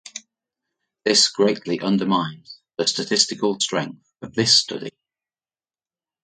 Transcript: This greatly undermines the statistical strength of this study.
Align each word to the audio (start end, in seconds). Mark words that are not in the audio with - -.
This 1.05 1.29
greatly 1.29 1.79
undermines 1.79 2.59
the 2.75 2.87
statistical 2.87 3.59
strength 3.59 4.03
of 4.23 4.33
this 4.33 4.55
study. 4.59 4.89